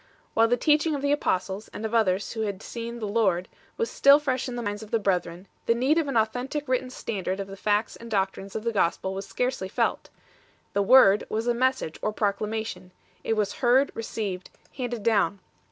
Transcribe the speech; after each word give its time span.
While 0.33 0.47
the 0.47 0.57
teaching 0.57 0.95
of 0.95 1.03
the 1.03 1.11
Apostles, 1.11 1.67
and 1.67 1.85
of 1.85 1.93
others 1.93 2.31
who 2.33 2.41
had 2.41 2.63
seen 2.63 2.97
the 2.97 3.07
Lord, 3.07 3.47
was 3.77 3.87
still 3.91 4.17
fresh 4.17 4.49
in 4.49 4.55
the 4.55 4.63
minds 4.63 4.81
of 4.81 4.89
the 4.89 4.97
brethren, 4.97 5.47
the 5.67 5.75
need 5.75 5.99
of 5.99 6.07
an 6.07 6.17
authentic 6.17 6.67
written 6.67 6.89
standard 6.89 7.39
of 7.39 7.45
the 7.45 7.55
facts 7.55 7.97
and 7.97 8.09
doctrines 8.09 8.55
of 8.55 8.63
the 8.63 8.73
Gospel 8.73 9.13
was 9.13 9.27
scarcely 9.27 9.69
felt. 9.69 10.09
The" 10.73 10.81
word" 10.91 11.25
was 11.29 11.45
a 11.45 11.53
message 11.53 11.99
or 12.01 12.11
proclamation; 12.13 12.89
it 13.23 13.33
was 13.33 13.53
heard, 13.61 13.91
received, 13.93 14.49
handed 14.75 15.03
down. 15.03 15.37